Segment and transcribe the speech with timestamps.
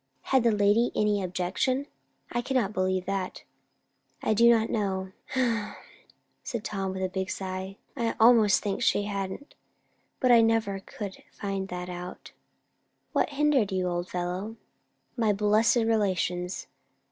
[0.33, 1.85] "Had the lady any objection?
[2.31, 3.43] I cannot believe that."
[4.23, 5.11] "I don't know,"
[6.41, 7.77] said Tom, with a big sigh.
[7.95, 9.53] "I almost think she hadn't;
[10.19, 12.31] but I never could find that out."
[13.13, 14.55] "What hindered you, old fellow?"
[15.15, 16.65] "My blessed relations.